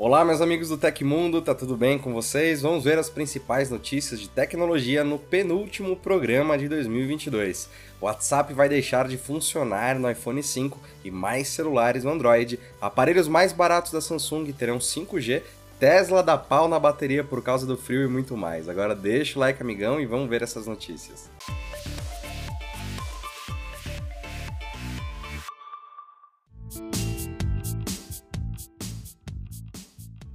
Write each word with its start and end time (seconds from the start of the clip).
Olá, 0.00 0.24
meus 0.24 0.40
amigos 0.40 0.68
do 0.68 0.78
Tecmundo, 0.78 1.42
tá 1.42 1.52
tudo 1.52 1.76
bem 1.76 1.98
com 1.98 2.12
vocês? 2.12 2.62
Vamos 2.62 2.84
ver 2.84 2.96
as 3.00 3.10
principais 3.10 3.68
notícias 3.68 4.20
de 4.20 4.28
tecnologia 4.28 5.02
no 5.02 5.18
penúltimo 5.18 5.96
programa 5.96 6.56
de 6.56 6.68
2022. 6.68 7.68
O 8.00 8.04
WhatsApp 8.04 8.54
vai 8.54 8.68
deixar 8.68 9.08
de 9.08 9.18
funcionar 9.18 9.98
no 9.98 10.08
iPhone 10.08 10.40
5 10.40 10.78
e 11.04 11.10
mais 11.10 11.48
celulares 11.48 12.04
no 12.04 12.12
Android. 12.12 12.60
Aparelhos 12.80 13.26
mais 13.26 13.52
baratos 13.52 13.90
da 13.90 14.00
Samsung 14.00 14.52
terão 14.52 14.78
5G. 14.78 15.42
Tesla 15.80 16.22
dá 16.22 16.38
pau 16.38 16.68
na 16.68 16.78
bateria 16.78 17.24
por 17.24 17.42
causa 17.42 17.66
do 17.66 17.76
frio 17.76 18.04
e 18.04 18.08
muito 18.08 18.36
mais. 18.36 18.68
Agora 18.68 18.94
deixa 18.94 19.36
o 19.36 19.40
like, 19.40 19.60
amigão, 19.60 20.00
e 20.00 20.06
vamos 20.06 20.30
ver 20.30 20.42
essas 20.42 20.64
notícias. 20.68 21.28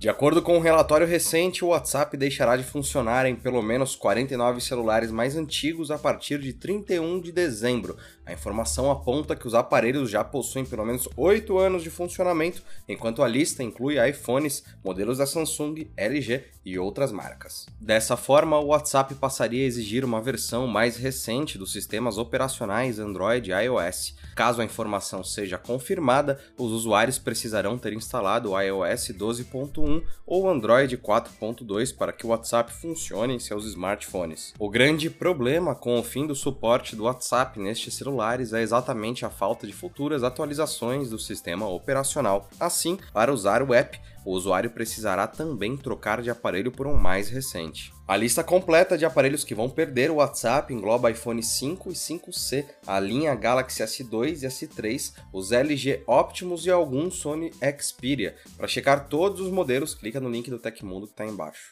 De 0.03 0.09
acordo 0.09 0.41
com 0.41 0.57
um 0.57 0.59
relatório 0.59 1.07
recente, 1.07 1.63
o 1.63 1.69
WhatsApp 1.69 2.17
deixará 2.17 2.57
de 2.57 2.63
funcionar 2.65 3.25
em 3.25 3.37
pelo 3.37 3.61
menos 3.61 3.95
49 3.95 4.59
celulares 4.59 5.09
mais 5.09 5.37
antigos 5.37 5.89
a 5.89 5.97
partir 5.97 6.39
de 6.39 6.51
31 6.51 7.21
de 7.21 7.31
dezembro. 7.31 7.95
A 8.25 8.33
informação 8.33 8.91
aponta 8.91 9.33
que 9.33 9.47
os 9.47 9.55
aparelhos 9.55 10.09
já 10.09 10.21
possuem 10.21 10.65
pelo 10.65 10.85
menos 10.85 11.07
8 11.15 11.57
anos 11.57 11.83
de 11.83 11.89
funcionamento, 11.89 12.61
enquanto 12.85 13.23
a 13.23 13.27
lista 13.29 13.63
inclui 13.63 13.95
iPhones, 14.09 14.65
modelos 14.83 15.19
da 15.19 15.25
Samsung, 15.25 15.87
LG 15.95 16.47
e 16.65 16.77
outras 16.77 17.11
marcas. 17.13 17.65
Dessa 17.79 18.17
forma, 18.17 18.59
o 18.59 18.67
WhatsApp 18.67 19.15
passaria 19.15 19.63
a 19.63 19.67
exigir 19.67 20.03
uma 20.03 20.21
versão 20.21 20.67
mais 20.67 20.97
recente 20.97 21.57
dos 21.57 21.71
sistemas 21.71 22.17
operacionais 22.17 22.99
Android 22.99 23.51
e 23.51 23.53
iOS. 23.53 24.15
Caso 24.35 24.61
a 24.61 24.65
informação 24.65 25.23
seja 25.23 25.57
confirmada, 25.57 26.39
os 26.57 26.71
usuários 26.71 27.17
precisarão 27.17 27.77
ter 27.77 27.93
instalado 27.93 28.51
o 28.51 28.59
iOS 28.59 29.09
12.1 29.09 29.92
ou 30.25 30.49
Android 30.49 30.97
4.2 30.97 31.95
para 31.95 32.13
que 32.13 32.25
o 32.25 32.29
WhatsApp 32.29 32.71
funcione 32.71 33.35
em 33.35 33.39
seus 33.39 33.65
smartphones. 33.65 34.53
O 34.57 34.69
grande 34.69 35.09
problema 35.09 35.75
com 35.75 35.99
o 35.99 36.03
fim 36.03 36.25
do 36.25 36.35
suporte 36.35 36.95
do 36.95 37.03
WhatsApp 37.03 37.59
nestes 37.59 37.93
celulares 37.95 38.53
é 38.53 38.61
exatamente 38.61 39.25
a 39.25 39.29
falta 39.29 39.67
de 39.67 39.73
futuras 39.73 40.23
atualizações 40.23 41.09
do 41.09 41.19
sistema 41.19 41.67
operacional. 41.67 42.49
Assim, 42.59 42.97
para 43.13 43.33
usar 43.33 43.61
o 43.61 43.73
app, 43.73 43.99
o 44.25 44.31
usuário 44.31 44.69
precisará 44.69 45.27
também 45.27 45.75
trocar 45.75 46.21
de 46.21 46.29
aparelho 46.29 46.71
por 46.71 46.87
um 46.87 46.95
mais 46.95 47.29
recente. 47.29 47.91
A 48.05 48.17
lista 48.17 48.43
completa 48.43 48.97
de 48.97 49.05
aparelhos 49.05 49.45
que 49.45 49.55
vão 49.55 49.69
perder 49.69 50.11
o 50.11 50.15
WhatsApp 50.15 50.73
engloba 50.73 51.09
iPhone 51.09 51.41
5 51.41 51.89
e 51.89 51.93
5C, 51.93 52.65
a 52.85 52.99
linha 52.99 53.33
Galaxy 53.33 53.81
S2 53.81 54.43
e 54.43 54.45
S3, 54.45 55.13
os 55.31 55.53
LG 55.53 56.03
Optimus 56.05 56.65
e 56.65 56.69
alguns 56.69 57.15
Sony 57.15 57.53
Xperia. 57.79 58.35
Para 58.57 58.67
checar 58.67 59.07
todos 59.07 59.39
os 59.39 59.49
modelos, 59.49 59.95
clica 59.95 60.19
no 60.19 60.29
link 60.29 60.49
do 60.49 60.59
Tecmundo 60.59 61.07
que 61.07 61.13
está 61.13 61.25
embaixo. 61.25 61.71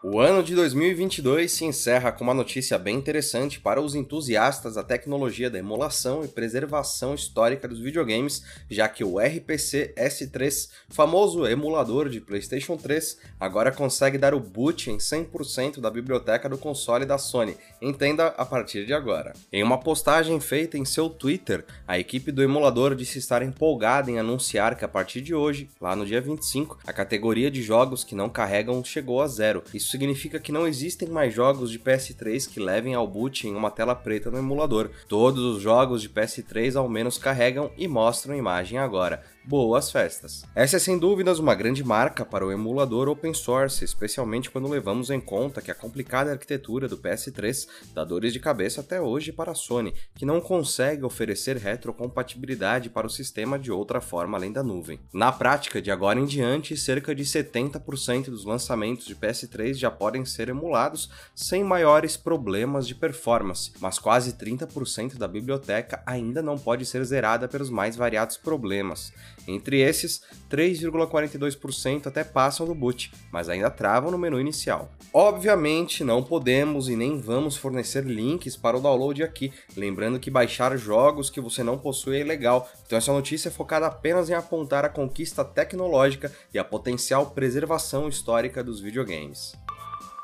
O 0.00 0.20
ano 0.20 0.44
de 0.44 0.54
2022 0.54 1.50
se 1.50 1.64
encerra 1.64 2.12
com 2.12 2.22
uma 2.22 2.32
notícia 2.32 2.78
bem 2.78 2.94
interessante 2.94 3.58
para 3.58 3.80
os 3.80 3.96
entusiastas 3.96 4.76
da 4.76 4.84
tecnologia 4.84 5.50
da 5.50 5.58
emulação 5.58 6.24
e 6.24 6.28
preservação 6.28 7.16
histórica 7.16 7.66
dos 7.66 7.80
videogames, 7.80 8.44
já 8.70 8.88
que 8.88 9.02
o 9.02 9.18
RPC 9.18 9.94
S3, 9.96 10.68
famoso 10.88 11.44
emulador 11.48 12.08
de 12.08 12.20
PlayStation 12.20 12.76
3, 12.76 13.18
agora 13.40 13.72
consegue 13.72 14.16
dar 14.16 14.34
o 14.34 14.40
boot 14.40 14.88
em 14.88 14.98
100% 14.98 15.80
da 15.80 15.90
biblioteca 15.90 16.48
do 16.48 16.56
console 16.56 17.04
da 17.04 17.18
Sony. 17.18 17.56
Entenda 17.82 18.28
a 18.28 18.46
partir 18.46 18.86
de 18.86 18.94
agora. 18.94 19.32
Em 19.52 19.64
uma 19.64 19.78
postagem 19.78 20.38
feita 20.38 20.78
em 20.78 20.84
seu 20.84 21.10
Twitter, 21.10 21.64
a 21.88 21.98
equipe 21.98 22.30
do 22.30 22.40
emulador 22.40 22.94
disse 22.94 23.18
estar 23.18 23.42
empolgada 23.42 24.08
em 24.12 24.20
anunciar 24.20 24.76
que 24.76 24.84
a 24.84 24.88
partir 24.88 25.20
de 25.22 25.34
hoje, 25.34 25.68
lá 25.80 25.96
no 25.96 26.06
dia 26.06 26.20
25, 26.20 26.78
a 26.86 26.92
categoria 26.92 27.50
de 27.50 27.64
jogos 27.64 28.04
que 28.04 28.14
não 28.14 28.28
carregam 28.28 28.84
chegou 28.84 29.20
a 29.20 29.26
zero. 29.26 29.64
Isso 29.74 29.87
isso 29.88 29.92
significa 29.92 30.38
que 30.38 30.52
não 30.52 30.66
existem 30.66 31.08
mais 31.08 31.32
jogos 31.32 31.70
de 31.70 31.78
PS3 31.78 32.46
que 32.46 32.60
levem 32.60 32.94
ao 32.94 33.08
boot 33.08 33.48
em 33.48 33.54
uma 33.54 33.70
tela 33.70 33.94
preta 33.94 34.30
no 34.30 34.36
emulador. 34.36 34.90
Todos 35.08 35.42
os 35.42 35.62
jogos 35.62 36.02
de 36.02 36.10
PS3 36.10 36.76
ao 36.76 36.86
menos 36.90 37.16
carregam 37.16 37.70
e 37.74 37.88
mostram 37.88 38.36
imagem 38.36 38.78
agora 38.78 39.24
boas 39.48 39.90
festas. 39.90 40.44
Essa 40.54 40.76
é 40.76 40.78
sem 40.78 40.98
dúvidas 40.98 41.38
uma 41.38 41.54
grande 41.54 41.82
marca 41.82 42.22
para 42.22 42.46
o 42.46 42.52
emulador 42.52 43.08
open 43.08 43.32
source, 43.32 43.82
especialmente 43.82 44.50
quando 44.50 44.68
levamos 44.68 45.08
em 45.08 45.18
conta 45.18 45.62
que 45.62 45.70
a 45.70 45.74
complicada 45.74 46.30
arquitetura 46.30 46.86
do 46.86 46.98
PS3 46.98 47.66
dá 47.94 48.04
dores 48.04 48.34
de 48.34 48.40
cabeça 48.40 48.82
até 48.82 49.00
hoje 49.00 49.32
para 49.32 49.52
a 49.52 49.54
Sony, 49.54 49.94
que 50.14 50.26
não 50.26 50.38
consegue 50.38 51.02
oferecer 51.02 51.56
retrocompatibilidade 51.56 52.90
para 52.90 53.06
o 53.06 53.10
sistema 53.10 53.58
de 53.58 53.72
outra 53.72 54.02
forma 54.02 54.36
além 54.36 54.52
da 54.52 54.62
nuvem. 54.62 55.00
Na 55.14 55.32
prática, 55.32 55.80
de 55.80 55.90
agora 55.90 56.20
em 56.20 56.26
diante, 56.26 56.76
cerca 56.76 57.14
de 57.14 57.24
70% 57.24 58.26
dos 58.26 58.44
lançamentos 58.44 59.06
de 59.06 59.16
PS3 59.16 59.72
já 59.72 59.90
podem 59.90 60.26
ser 60.26 60.50
emulados 60.50 61.08
sem 61.34 61.64
maiores 61.64 62.18
problemas 62.18 62.86
de 62.86 62.94
performance, 62.94 63.72
mas 63.80 63.98
quase 63.98 64.34
30% 64.34 65.16
da 65.16 65.26
biblioteca 65.26 66.02
ainda 66.04 66.42
não 66.42 66.58
pode 66.58 66.84
ser 66.84 67.02
zerada 67.02 67.48
pelos 67.48 67.70
mais 67.70 67.96
variados 67.96 68.36
problemas. 68.36 69.10
Entre 69.46 69.80
esses, 69.80 70.22
3,42% 70.50 72.06
até 72.06 72.24
passam 72.24 72.66
do 72.66 72.74
boot, 72.74 73.12
mas 73.32 73.48
ainda 73.48 73.70
travam 73.70 74.10
no 74.10 74.18
menu 74.18 74.40
inicial. 74.40 74.90
Obviamente, 75.12 76.04
não 76.04 76.22
podemos 76.22 76.88
e 76.88 76.96
nem 76.96 77.20
vamos 77.20 77.56
fornecer 77.56 78.04
links 78.04 78.56
para 78.56 78.76
o 78.76 78.80
download 78.80 79.22
aqui, 79.22 79.52
lembrando 79.76 80.20
que 80.20 80.30
baixar 80.30 80.76
jogos 80.76 81.30
que 81.30 81.40
você 81.40 81.62
não 81.62 81.78
possui 81.78 82.16
é 82.16 82.20
ilegal, 82.20 82.70
então 82.86 82.98
essa 82.98 83.12
notícia 83.12 83.48
é 83.48 83.52
focada 83.52 83.86
apenas 83.86 84.28
em 84.28 84.34
apontar 84.34 84.84
a 84.84 84.88
conquista 84.88 85.44
tecnológica 85.44 86.32
e 86.52 86.58
a 86.58 86.64
potencial 86.64 87.30
preservação 87.30 88.08
histórica 88.08 88.62
dos 88.62 88.80
videogames. 88.80 89.54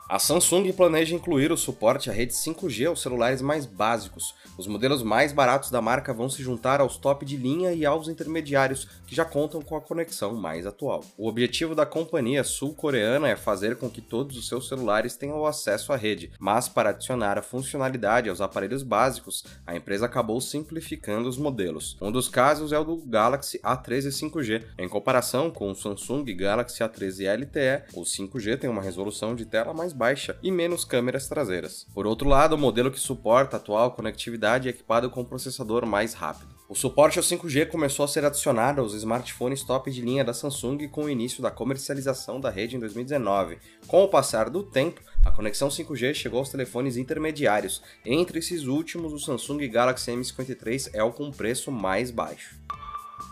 A 0.06 0.18
Samsung 0.18 0.70
planeja 0.74 1.14
incluir 1.14 1.50
o 1.50 1.56
suporte 1.56 2.10
à 2.10 2.12
rede 2.12 2.34
5G 2.34 2.86
aos 2.86 3.00
celulares 3.00 3.40
mais 3.40 3.64
básicos. 3.64 4.34
Os 4.58 4.66
modelos 4.66 5.02
mais 5.02 5.32
baratos 5.32 5.70
da 5.70 5.80
marca 5.80 6.12
vão 6.12 6.28
se 6.28 6.42
juntar 6.42 6.78
aos 6.78 6.98
top 6.98 7.24
de 7.24 7.38
linha 7.38 7.72
e 7.72 7.86
aos 7.86 8.06
intermediários, 8.06 8.86
que 9.06 9.14
já 9.14 9.24
contam 9.24 9.62
com 9.62 9.74
a 9.76 9.80
conexão 9.80 10.34
mais 10.34 10.66
atual. 10.66 11.02
O 11.16 11.26
objetivo 11.26 11.74
da 11.74 11.86
companhia 11.86 12.44
sul-coreana 12.44 13.30
é 13.30 13.34
fazer 13.34 13.76
com 13.76 13.88
que 13.88 14.02
todos 14.02 14.36
os 14.36 14.46
seus 14.46 14.68
celulares 14.68 15.16
tenham 15.16 15.44
acesso 15.46 15.90
à 15.90 15.96
rede, 15.96 16.30
mas 16.38 16.68
para 16.68 16.90
adicionar 16.90 17.38
a 17.38 17.42
funcionalidade 17.42 18.28
aos 18.28 18.42
aparelhos 18.42 18.82
básicos, 18.82 19.42
a 19.66 19.74
empresa 19.74 20.04
acabou 20.04 20.38
simplificando 20.38 21.30
os 21.30 21.38
modelos. 21.38 21.96
Um 21.98 22.12
dos 22.12 22.28
casos 22.28 22.72
é 22.72 22.78
o 22.78 22.84
do 22.84 22.98
Galaxy 22.98 23.58
A13 23.60 24.08
5G. 24.08 24.64
Em 24.78 24.88
comparação 24.88 25.50
com 25.50 25.70
o 25.70 25.74
Samsung 25.74 26.24
Galaxy 26.36 26.84
A13 26.84 27.40
LTE, 27.40 27.98
o 27.98 28.02
5G 28.02 28.58
tem 28.58 28.68
uma 28.68 28.82
resolução 28.82 29.34
de 29.34 29.46
tela 29.46 29.72
mais 29.72 29.93
baixa 29.94 30.36
e 30.42 30.50
menos 30.50 30.84
câmeras 30.84 31.28
traseiras. 31.28 31.86
Por 31.94 32.06
outro 32.06 32.28
lado, 32.28 32.54
o 32.54 32.58
modelo 32.58 32.90
que 32.90 32.98
suporta 32.98 33.56
a 33.56 33.60
atual 33.60 33.92
conectividade 33.92 34.68
é 34.68 34.70
equipado 34.70 35.08
com 35.08 35.20
um 35.20 35.24
processador 35.24 35.86
mais 35.86 36.14
rápido. 36.14 36.54
O 36.68 36.74
suporte 36.74 37.18
ao 37.18 37.24
5G 37.24 37.66
começou 37.66 38.04
a 38.04 38.08
ser 38.08 38.24
adicionado 38.24 38.80
aos 38.80 38.94
smartphones 38.94 39.62
top 39.62 39.90
de 39.90 40.00
linha 40.00 40.24
da 40.24 40.32
Samsung 40.32 40.88
com 40.88 41.04
o 41.04 41.10
início 41.10 41.42
da 41.42 41.50
comercialização 41.50 42.40
da 42.40 42.48
rede 42.50 42.74
em 42.74 42.80
2019. 42.80 43.58
Com 43.86 44.02
o 44.02 44.08
passar 44.08 44.48
do 44.48 44.62
tempo, 44.62 45.00
a 45.24 45.30
conexão 45.30 45.68
5G 45.68 46.14
chegou 46.14 46.38
aos 46.38 46.48
telefones 46.48 46.96
intermediários. 46.96 47.82
Entre 48.04 48.38
esses 48.38 48.64
últimos, 48.64 49.12
o 49.12 49.18
Samsung 49.18 49.68
Galaxy 49.68 50.10
M53 50.10 50.90
é 50.94 51.02
o 51.02 51.12
com 51.12 51.30
preço 51.30 51.70
mais 51.70 52.10
baixo. 52.10 52.63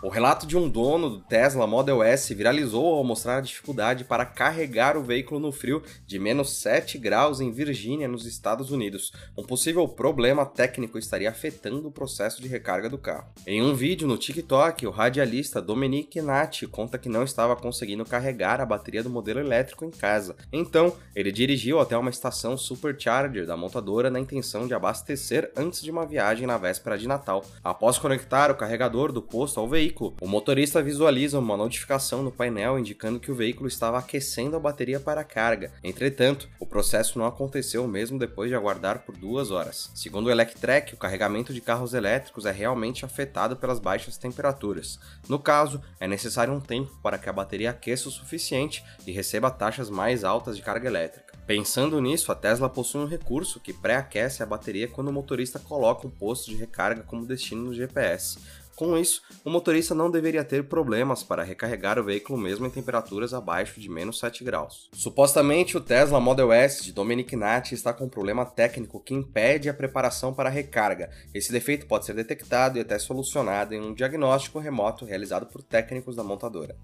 O 0.03 0.09
relato 0.09 0.45
de 0.45 0.57
um 0.57 0.67
dono 0.67 1.09
do 1.09 1.19
Tesla 1.21 1.65
Model 1.65 2.03
S 2.03 2.35
viralizou 2.35 2.93
ao 2.93 3.05
mostrar 3.05 3.37
a 3.37 3.41
dificuldade 3.41 4.03
para 4.03 4.25
carregar 4.25 4.97
o 4.97 5.01
veículo 5.01 5.39
no 5.39 5.49
frio 5.49 5.81
de 6.05 6.19
menos 6.19 6.57
7 6.57 6.97
graus 6.97 7.39
em 7.39 7.53
Virgínia, 7.53 8.05
nos 8.05 8.25
Estados 8.25 8.69
Unidos. 8.69 9.13
Um 9.37 9.43
possível 9.43 9.87
problema 9.87 10.45
técnico 10.45 10.99
estaria 10.99 11.29
afetando 11.29 11.87
o 11.87 11.91
processo 11.91 12.41
de 12.41 12.49
recarga 12.49 12.89
do 12.89 12.97
carro. 12.97 13.29
Em 13.47 13.61
um 13.61 13.73
vídeo 13.73 14.05
no 14.05 14.17
TikTok, 14.17 14.85
o 14.85 14.91
radialista 14.91 15.61
Dominique 15.61 16.21
Natti 16.21 16.67
conta 16.67 16.97
que 16.97 17.07
não 17.07 17.23
estava 17.23 17.55
conseguindo 17.55 18.03
carregar 18.03 18.59
a 18.59 18.65
bateria 18.65 19.03
do 19.03 19.09
modelo 19.09 19.39
elétrico 19.39 19.85
em 19.85 19.89
casa. 19.89 20.35
Então, 20.51 20.93
ele 21.15 21.31
dirigiu 21.31 21.79
até 21.79 21.97
uma 21.97 22.09
estação 22.09 22.57
Supercharger 22.57 23.45
da 23.45 23.55
montadora 23.55 24.09
na 24.09 24.19
intenção 24.19 24.67
de 24.67 24.73
abastecer 24.73 25.49
antes 25.55 25.81
de 25.81 25.89
uma 25.89 26.05
viagem 26.05 26.45
na 26.45 26.57
véspera 26.57 26.97
de 26.97 27.07
Natal. 27.07 27.45
Após 27.63 27.97
conectar 27.97 28.51
o 28.51 28.55
carregador 28.55 29.09
do 29.13 29.21
posto 29.21 29.61
ao 29.61 29.67
veículo, 29.69 29.92
veículo, 29.93 30.15
o 30.19 30.27
motorista 30.27 30.81
visualiza 30.81 31.37
uma 31.37 31.55
notificação 31.55 32.23
no 32.23 32.31
painel 32.31 32.79
indicando 32.79 33.19
que 33.19 33.31
o 33.31 33.35
veículo 33.35 33.67
estava 33.67 33.99
aquecendo 33.99 34.55
a 34.55 34.59
bateria 34.59 34.99
para 34.99 35.21
a 35.21 35.23
carga. 35.23 35.71
Entretanto, 35.83 36.49
o 36.59 36.65
processo 36.65 37.19
não 37.19 37.25
aconteceu 37.25 37.87
mesmo 37.87 38.17
depois 38.17 38.49
de 38.49 38.55
aguardar 38.55 38.99
por 38.99 39.15
duas 39.15 39.51
horas. 39.51 39.91
Segundo 39.93 40.27
o 40.27 40.31
Electrek, 40.31 40.93
o 40.93 40.97
carregamento 40.97 41.53
de 41.53 41.61
carros 41.61 41.93
elétricos 41.93 42.45
é 42.45 42.51
realmente 42.51 43.05
afetado 43.05 43.55
pelas 43.55 43.79
baixas 43.79 44.17
temperaturas. 44.17 44.99
No 45.29 45.37
caso, 45.37 45.79
é 45.99 46.07
necessário 46.07 46.53
um 46.53 46.59
tempo 46.59 46.97
para 47.03 47.17
que 47.17 47.29
a 47.29 47.33
bateria 47.33 47.69
aqueça 47.69 48.09
o 48.09 48.11
suficiente 48.11 48.83
e 49.05 49.11
receba 49.11 49.51
taxas 49.51 49.89
mais 49.89 50.23
altas 50.23 50.55
de 50.55 50.63
carga 50.63 50.87
elétrica. 50.87 51.33
Pensando 51.45 51.99
nisso, 51.99 52.31
a 52.31 52.35
Tesla 52.35 52.69
possui 52.69 53.01
um 53.01 53.07
recurso 53.07 53.59
que 53.59 53.73
pré-aquece 53.73 54.41
a 54.41 54.45
bateria 54.45 54.87
quando 54.87 55.09
o 55.09 55.13
motorista 55.13 55.59
coloca 55.59 56.07
um 56.07 56.09
posto 56.09 56.49
de 56.49 56.55
recarga 56.55 57.03
como 57.03 57.25
destino 57.25 57.65
no 57.65 57.73
GPS. 57.73 58.39
Com 58.75 58.97
isso, 58.97 59.21
o 59.45 59.49
motorista 59.49 59.93
não 59.93 60.09
deveria 60.09 60.43
ter 60.43 60.67
problemas 60.67 61.21
para 61.21 61.43
recarregar 61.43 61.99
o 61.99 62.03
veículo 62.03 62.39
mesmo 62.39 62.65
em 62.65 62.71
temperaturas 62.71 63.33
abaixo 63.33 63.79
de 63.79 63.87
menos 63.87 64.17
7 64.19 64.43
graus. 64.43 64.89
Supostamente, 64.93 65.77
o 65.77 65.81
Tesla 65.81 66.19
Model 66.19 66.51
S 66.51 66.83
de 66.83 66.91
Dominic 66.91 67.35
Natti 67.35 67.75
está 67.75 67.93
com 67.93 68.05
um 68.05 68.09
problema 68.09 68.45
técnico 68.45 68.99
que 68.99 69.13
impede 69.13 69.69
a 69.69 69.73
preparação 69.73 70.33
para 70.33 70.49
a 70.49 70.51
recarga. 70.51 71.11
Esse 71.33 71.51
defeito 71.51 71.85
pode 71.85 72.05
ser 72.05 72.15
detectado 72.15 72.77
e 72.77 72.81
até 72.81 72.97
solucionado 72.97 73.75
em 73.75 73.81
um 73.81 73.93
diagnóstico 73.93 74.59
remoto 74.59 75.05
realizado 75.05 75.45
por 75.45 75.61
técnicos 75.61 76.15
da 76.15 76.23
montadora. 76.23 76.75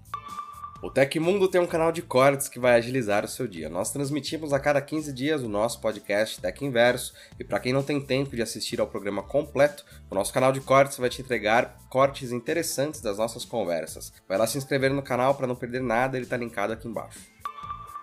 O 0.82 0.88
Tecmundo 0.88 1.46
tem 1.46 1.60
um 1.60 1.66
canal 1.66 1.92
de 1.92 2.00
cortes 2.00 2.48
que 2.48 2.58
vai 2.58 2.74
agilizar 2.74 3.22
o 3.22 3.28
seu 3.28 3.46
dia. 3.46 3.68
Nós 3.68 3.92
transmitimos 3.92 4.50
a 4.54 4.58
cada 4.58 4.80
15 4.80 5.12
dias 5.12 5.42
o 5.42 5.48
nosso 5.48 5.78
podcast 5.78 6.40
Tech 6.40 6.64
Inverso 6.64 7.12
e 7.38 7.44
para 7.44 7.60
quem 7.60 7.70
não 7.70 7.82
tem 7.82 8.00
tempo 8.00 8.34
de 8.34 8.40
assistir 8.40 8.80
ao 8.80 8.86
programa 8.86 9.22
completo, 9.22 9.84
o 10.10 10.14
nosso 10.14 10.32
canal 10.32 10.52
de 10.52 10.60
cortes 10.60 10.96
vai 10.96 11.10
te 11.10 11.20
entregar 11.20 11.76
cortes 11.90 12.32
interessantes 12.32 13.02
das 13.02 13.18
nossas 13.18 13.44
conversas. 13.44 14.10
Vai 14.26 14.38
lá 14.38 14.46
se 14.46 14.56
inscrever 14.56 14.90
no 14.90 15.02
canal 15.02 15.34
para 15.34 15.46
não 15.46 15.54
perder 15.54 15.82
nada, 15.82 16.16
ele 16.16 16.24
está 16.24 16.38
linkado 16.38 16.72
aqui 16.72 16.88
embaixo. 16.88 17.20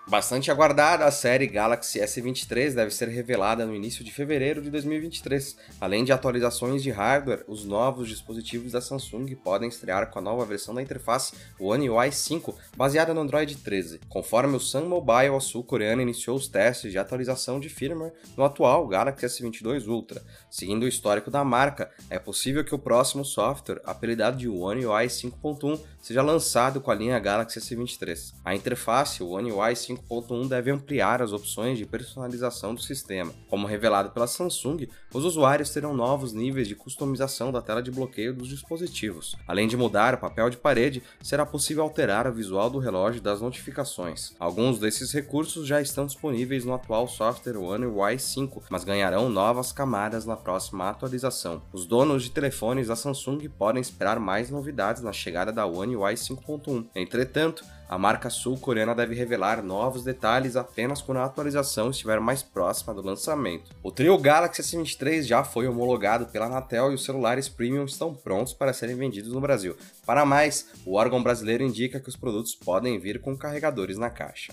Bastante 0.08 0.50
aguardada, 0.50 1.04
a 1.04 1.10
série 1.10 1.46
Galaxy 1.46 1.98
S23 1.98 2.72
deve 2.72 2.90
ser 2.90 3.08
revelada 3.08 3.66
no 3.66 3.74
início 3.74 4.02
de 4.02 4.10
fevereiro 4.10 4.62
de 4.62 4.70
2023. 4.70 5.54
Além 5.78 6.02
de 6.02 6.12
atualizações 6.12 6.82
de 6.82 6.90
hardware, 6.90 7.44
os 7.46 7.66
novos 7.66 8.08
dispositivos 8.08 8.72
da 8.72 8.80
Samsung 8.80 9.26
podem 9.34 9.68
estrear 9.68 10.10
com 10.10 10.18
a 10.18 10.22
nova 10.22 10.46
versão 10.46 10.74
da 10.74 10.80
interface 10.80 11.34
One 11.60 11.90
UI 11.90 12.10
5, 12.10 12.56
baseada 12.74 13.12
no 13.12 13.20
Android 13.20 13.54
13, 13.56 14.00
conforme 14.08 14.56
o 14.56 14.60
Sun 14.60 14.86
Mobile, 14.86 15.36
a 15.36 15.40
sul-coreana 15.40 16.00
iniciou 16.00 16.38
os 16.38 16.48
testes 16.48 16.90
de 16.90 16.98
atualização 16.98 17.60
de 17.60 17.68
firmware 17.68 18.14
no 18.34 18.44
atual 18.44 18.88
Galaxy 18.88 19.26
S22 19.26 19.86
Ultra. 19.88 20.22
Seguindo 20.50 20.84
o 20.84 20.88
histórico 20.88 21.30
da 21.30 21.44
marca, 21.44 21.90
é 22.08 22.18
possível 22.18 22.64
que 22.64 22.74
o 22.74 22.78
próximo 22.78 23.26
software, 23.26 23.82
apelidado 23.84 24.38
de 24.38 24.48
One 24.48 24.86
UI 24.86 25.06
5.1, 25.08 25.78
seja 26.00 26.22
lançado 26.22 26.80
com 26.80 26.90
a 26.90 26.94
linha 26.94 27.18
Galaxy 27.18 27.60
S23. 27.60 28.32
A 28.42 28.54
interface 28.54 29.22
One 29.22 29.52
UI 29.52 29.76
5 29.76 29.97
5.1 30.08 30.48
deve 30.48 30.70
ampliar 30.70 31.20
as 31.20 31.32
opções 31.32 31.78
de 31.78 31.86
personalização 31.86 32.74
do 32.74 32.80
sistema. 32.80 33.32
Como 33.48 33.66
revelado 33.66 34.10
pela 34.10 34.26
Samsung, 34.26 34.88
os 35.12 35.24
usuários 35.24 35.70
terão 35.70 35.94
novos 35.94 36.32
níveis 36.32 36.68
de 36.68 36.74
customização 36.74 37.50
da 37.50 37.62
tela 37.62 37.82
de 37.82 37.90
bloqueio 37.90 38.34
dos 38.34 38.48
dispositivos. 38.48 39.36
Além 39.46 39.66
de 39.66 39.76
mudar 39.76 40.14
o 40.14 40.18
papel 40.18 40.50
de 40.50 40.56
parede, 40.56 41.02
será 41.22 41.44
possível 41.44 41.82
alterar 41.82 42.26
o 42.26 42.32
visual 42.32 42.70
do 42.70 42.78
relógio 42.78 43.20
das 43.20 43.40
notificações. 43.40 44.34
Alguns 44.38 44.78
desses 44.78 45.12
recursos 45.12 45.66
já 45.66 45.80
estão 45.80 46.06
disponíveis 46.06 46.64
no 46.64 46.74
atual 46.74 47.08
software 47.08 47.56
One 47.56 47.86
UI 47.86 48.18
5, 48.18 48.64
mas 48.70 48.84
ganharão 48.84 49.28
novas 49.28 49.72
camadas 49.72 50.24
na 50.24 50.36
próxima 50.36 50.88
atualização. 50.88 51.62
Os 51.72 51.86
donos 51.86 52.22
de 52.22 52.30
telefones 52.30 52.88
da 52.88 52.96
Samsung 52.96 53.48
podem 53.48 53.80
esperar 53.80 54.18
mais 54.20 54.50
novidades 54.50 55.02
na 55.02 55.12
chegada 55.12 55.52
da 55.52 55.66
One 55.66 55.96
UI 55.96 56.14
5.1. 56.14 56.86
Entretanto, 56.94 57.64
a 57.88 57.96
marca 57.96 58.28
sul-coreana 58.28 58.94
deve 58.94 59.14
revelar 59.14 59.62
novos 59.62 60.04
detalhes 60.04 60.56
apenas 60.56 61.00
quando 61.00 61.18
a 61.18 61.24
atualização 61.24 61.90
estiver 61.90 62.20
mais 62.20 62.42
próxima 62.42 62.92
do 62.92 63.00
lançamento. 63.00 63.70
O 63.82 63.90
trio 63.90 64.18
Galaxy 64.18 64.62
S23 64.62 65.22
já 65.22 65.42
foi 65.42 65.66
homologado 65.66 66.26
pela 66.26 66.46
Anatel 66.46 66.92
e 66.92 66.94
os 66.94 67.04
celulares 67.04 67.48
premium 67.48 67.84
estão 67.84 68.14
prontos 68.14 68.52
para 68.52 68.72
serem 68.72 68.96
vendidos 68.96 69.32
no 69.32 69.40
Brasil. 69.40 69.76
Para 70.04 70.26
mais, 70.26 70.68
o 70.84 70.96
órgão 70.96 71.22
brasileiro 71.22 71.64
indica 71.64 71.98
que 71.98 72.08
os 72.08 72.16
produtos 72.16 72.54
podem 72.54 72.98
vir 72.98 73.20
com 73.20 73.36
carregadores 73.36 73.96
na 73.96 74.10
caixa. 74.10 74.52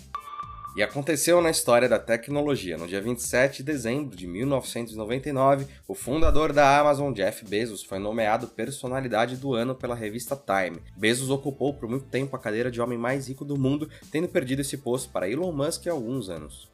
E 0.76 0.84
aconteceu 0.84 1.40
na 1.40 1.50
história 1.50 1.88
da 1.88 1.98
tecnologia. 1.98 2.78
No 2.78 2.86
dia 2.86 3.02
27 3.02 3.60
de 3.60 3.64
dezembro 3.64 4.14
de 4.14 4.28
1999, 4.28 5.66
o 5.88 5.96
fundador 5.96 6.52
da 6.52 6.78
Amazon, 6.78 7.14
Jeff 7.14 7.46
Bezos, 7.46 7.82
foi 7.82 7.98
nomeado 7.98 8.50
personalidade 8.50 9.38
do 9.38 9.54
ano 9.54 9.74
pela 9.74 9.96
revista 9.96 10.36
Time. 10.36 10.82
Bezos 10.98 11.30
ocupou 11.30 11.74
por 11.74 11.88
muito 11.88 12.08
tempo 12.08 12.36
a 12.36 12.40
cadeira 12.40 12.70
de 12.70 12.82
homem 12.82 12.98
mais 12.98 13.30
rico 13.30 13.46
do 13.46 13.58
mundo, 13.58 13.90
tendo 14.12 14.28
perdido 14.28 14.64
esse 14.64 14.76
posto 14.76 15.10
para 15.14 15.30
Elon 15.30 15.54
Musk 15.54 15.88
há 15.88 15.92
alguns 15.92 16.28
anos. 16.28 16.70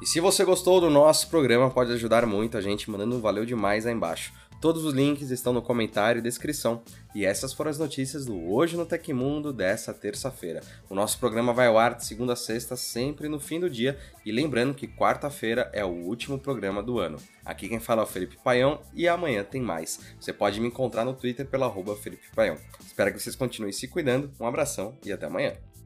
E 0.00 0.06
se 0.06 0.20
você 0.20 0.42
gostou 0.42 0.80
do 0.80 0.88
nosso 0.88 1.28
programa, 1.28 1.68
pode 1.68 1.92
ajudar 1.92 2.24
muito 2.24 2.56
a 2.56 2.62
gente 2.62 2.90
mandando 2.90 3.14
um 3.14 3.20
valeu 3.20 3.44
demais 3.44 3.84
aí 3.84 3.92
embaixo. 3.92 4.32
Todos 4.60 4.84
os 4.84 4.92
links 4.92 5.30
estão 5.30 5.52
no 5.52 5.62
comentário 5.62 6.18
e 6.18 6.22
descrição. 6.22 6.82
E 7.14 7.24
essas 7.24 7.52
foram 7.52 7.70
as 7.70 7.78
notícias 7.78 8.26
do 8.26 8.50
Hoje 8.50 8.76
no 8.76 8.84
Tecmundo 8.84 9.52
dessa 9.52 9.94
terça-feira. 9.94 10.62
O 10.90 10.94
nosso 10.94 11.18
programa 11.18 11.52
vai 11.52 11.68
ao 11.68 11.78
ar 11.78 11.94
de 11.94 12.04
segunda 12.04 12.32
a 12.32 12.36
sexta, 12.36 12.76
sempre 12.76 13.28
no 13.28 13.38
fim 13.38 13.60
do 13.60 13.70
dia. 13.70 13.96
E 14.26 14.32
lembrando 14.32 14.74
que 14.74 14.88
quarta-feira 14.88 15.70
é 15.72 15.84
o 15.84 15.88
último 15.88 16.38
programa 16.38 16.82
do 16.82 16.98
ano. 16.98 17.18
Aqui 17.44 17.68
quem 17.68 17.78
fala 17.78 18.02
é 18.02 18.04
o 18.04 18.08
Felipe 18.08 18.36
Paião 18.42 18.80
e 18.92 19.06
amanhã 19.06 19.44
tem 19.44 19.62
mais. 19.62 20.00
Você 20.20 20.32
pode 20.32 20.60
me 20.60 20.66
encontrar 20.66 21.04
no 21.04 21.14
Twitter 21.14 21.46
pela 21.46 21.66
arroba 21.66 21.94
Felipe 21.94 22.26
Paião. 22.34 22.56
Espero 22.84 23.12
que 23.12 23.20
vocês 23.20 23.36
continuem 23.36 23.72
se 23.72 23.86
cuidando. 23.86 24.30
Um 24.40 24.46
abração 24.46 24.98
e 25.04 25.12
até 25.12 25.26
amanhã. 25.26 25.54